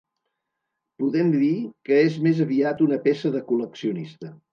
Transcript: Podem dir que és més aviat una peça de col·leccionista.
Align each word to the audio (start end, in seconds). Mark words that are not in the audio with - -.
Podem 1.01 1.27
dir 1.33 1.49
que 1.89 1.99
és 2.05 2.15
més 2.29 2.41
aviat 2.45 2.81
una 2.87 2.99
peça 3.05 3.33
de 3.37 3.43
col·leccionista. 3.51 4.33